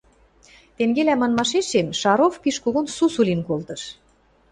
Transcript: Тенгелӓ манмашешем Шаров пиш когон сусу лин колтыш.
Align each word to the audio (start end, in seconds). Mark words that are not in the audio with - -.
Тенгелӓ 0.75 1.15
манмашешем 1.17 1.87
Шаров 1.99 2.33
пиш 2.43 2.57
когон 2.63 2.85
сусу 2.95 3.21
лин 3.27 3.41
колтыш. 3.47 3.81